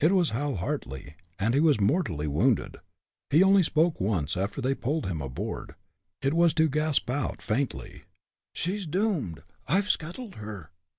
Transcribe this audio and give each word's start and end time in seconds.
It 0.00 0.12
was 0.12 0.32
Hal 0.36 0.56
Hartly, 0.56 1.14
and 1.38 1.54
he 1.54 1.60
was 1.60 1.80
mortally 1.80 2.26
wounded. 2.26 2.76
He 3.30 3.42
only 3.42 3.62
spoke 3.62 3.98
once 3.98 4.36
after 4.36 4.60
they 4.60 4.74
pulled 4.74 5.06
him 5.06 5.22
aboard; 5.22 5.76
it 6.20 6.34
was 6.34 6.52
to 6.52 6.68
gasp 6.68 7.08
out 7.08 7.40
faintly: 7.40 8.02
"She's 8.52 8.86
doomed! 8.86 9.44
I've 9.66 9.88
scuttled 9.88 10.34
her!" 10.34 10.72